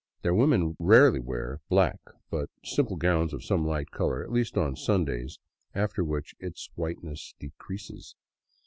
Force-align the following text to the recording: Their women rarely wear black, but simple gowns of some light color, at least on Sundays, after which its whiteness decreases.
Their 0.23 0.33
women 0.33 0.75
rarely 0.79 1.19
wear 1.19 1.59
black, 1.69 1.99
but 2.31 2.49
simple 2.63 2.95
gowns 2.95 3.35
of 3.35 3.43
some 3.43 3.67
light 3.67 3.91
color, 3.91 4.23
at 4.23 4.31
least 4.31 4.57
on 4.57 4.75
Sundays, 4.75 5.37
after 5.75 6.03
which 6.03 6.33
its 6.39 6.71
whiteness 6.73 7.35
decreases. 7.39 8.15